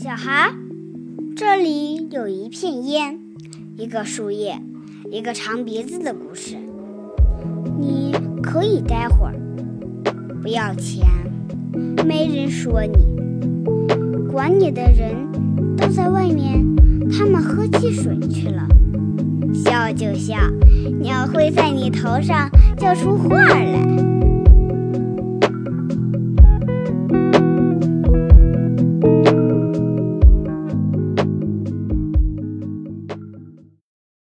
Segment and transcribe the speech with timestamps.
[0.00, 0.52] 小孩，
[1.34, 3.18] 这里有一片烟，
[3.76, 4.62] 一个树叶，
[5.10, 6.56] 一个长鼻子的故事。
[7.80, 9.34] 你可以待会儿，
[10.40, 11.04] 不要钱，
[12.06, 14.30] 没人说你。
[14.30, 15.16] 管你的人
[15.76, 16.64] 都在外面，
[17.10, 18.68] 他们喝汽水去了。
[19.52, 20.36] 笑就笑，
[21.00, 24.07] 鸟会在你头上叫出话来。